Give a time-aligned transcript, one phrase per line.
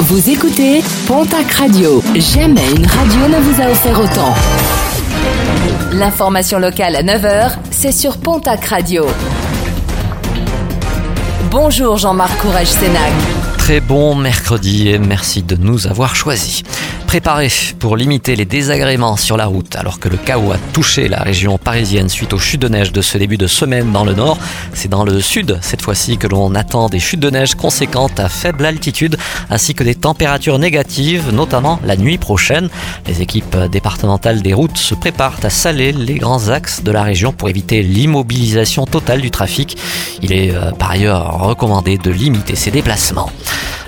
[0.00, 2.02] Vous écoutez Pontac Radio.
[2.14, 4.34] Jamais une radio ne vous a offert autant.
[5.92, 9.06] L'information locale à 9h, c'est sur Pontac Radio.
[11.50, 13.12] Bonjour Jean-Marc Courage Sénac.
[13.56, 16.62] Très bon mercredi et merci de nous avoir choisis
[17.14, 21.22] préparé pour limiter les désagréments sur la route alors que le chaos a touché la
[21.22, 24.36] région parisienne suite aux chutes de neige de ce début de semaine dans le nord.
[24.72, 28.28] C'est dans le sud cette fois-ci que l'on attend des chutes de neige conséquentes à
[28.28, 29.16] faible altitude
[29.48, 32.68] ainsi que des températures négatives, notamment la nuit prochaine.
[33.06, 37.32] Les équipes départementales des routes se préparent à saler les grands axes de la région
[37.32, 39.78] pour éviter l'immobilisation totale du trafic.
[40.20, 43.30] Il est euh, par ailleurs recommandé de limiter ses déplacements.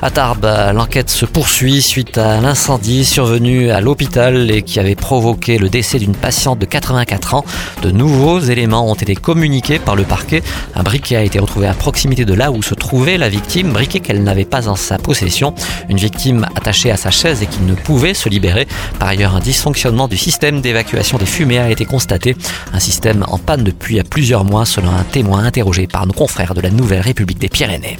[0.02, 5.56] À Tarbes, l'enquête se poursuit suite à l'incendie survenu à l'hôpital et qui avait provoqué
[5.56, 7.44] le décès d'une patiente de 84 ans.
[7.80, 10.42] De nouveaux éléments ont été communiqués par le parquet.
[10.74, 14.00] Un briquet a été retrouvé à proximité de là où se trouvait la victime, briquet
[14.00, 15.54] qu'elle n'avait pas en sa possession.
[15.88, 18.68] Une victime attachée à sa chaise et qui ne pouvait se libérer.
[18.98, 22.36] Par ailleurs, un dysfonctionnement du système d'évacuation des fumées a été constaté.
[22.74, 26.60] Un système en panne depuis plusieurs mois selon un témoin interrogé par nos confrères de
[26.60, 27.98] la Nouvelle République des Pyrénées.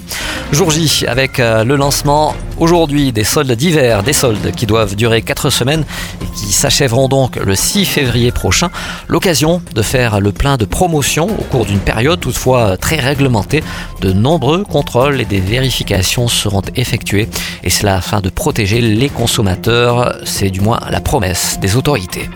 [0.53, 5.23] Jour J avec euh, le lancement aujourd'hui des soldes d'hiver, des soldes qui doivent durer
[5.23, 5.85] 4 semaines
[6.21, 8.71] et qui s'achèveront donc le 6 février prochain.
[9.07, 13.63] L'occasion de faire le plein de promotions au cours d'une période toutefois très réglementée.
[14.01, 17.29] De nombreux contrôles et des vérifications seront effectués
[17.63, 20.17] et cela afin de protéger les consommateurs.
[20.25, 22.29] C'est du moins la promesse des autorités.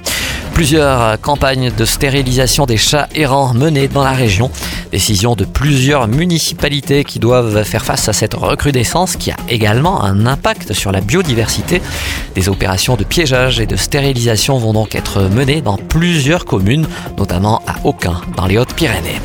[0.55, 4.51] Plusieurs campagnes de stérilisation des chats errants menées dans la région.
[4.91, 10.27] Décision de plusieurs municipalités qui doivent faire face à cette recrudescence qui a également un
[10.27, 11.81] impact sur la biodiversité.
[12.35, 16.87] Des opérations de piégeage et de stérilisation vont donc être menées dans plusieurs communes,
[17.19, 19.21] notamment à Aucun, dans les Hautes-Pyrénées.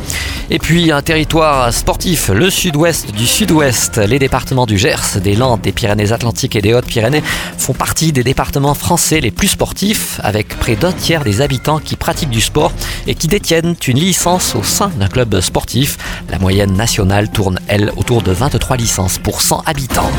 [0.51, 3.97] Et puis un territoire sportif, le sud-ouest du sud-ouest.
[3.97, 7.23] Les départements du Gers, des Landes, des Pyrénées-Atlantiques et des Hautes-Pyrénées
[7.57, 11.95] font partie des départements français les plus sportifs, avec près d'un tiers des habitants qui
[11.95, 12.71] pratiquent du sport
[13.07, 15.97] et qui détiennent une licence au sein d'un club sportif.
[16.29, 20.11] La moyenne nationale tourne, elle, autour de 23 licences pour 100 habitants.